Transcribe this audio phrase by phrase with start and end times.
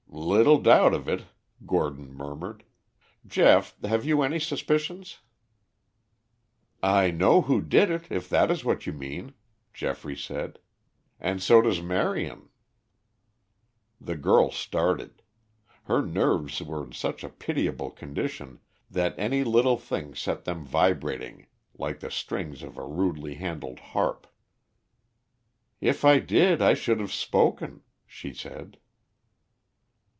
[0.13, 1.23] "Little doubt of it,"
[1.65, 2.65] Gordon murmured.
[3.25, 5.19] "Geoff, have you any suspicions?"
[6.83, 9.33] "I know who did it, if that is what you mean,"
[9.73, 10.59] Geoffrey said,
[11.19, 12.49] "and so does Marion."
[14.01, 15.21] The girl started.
[15.83, 18.59] Her nerves were in such a pitiable condition
[18.89, 21.47] that any little thing set them vibrating
[21.77, 24.27] like the strings of a rudely handled harp.
[25.79, 28.77] "If I did I should have spoken," she said.